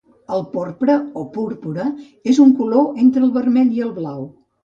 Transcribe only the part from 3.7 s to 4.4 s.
i el blau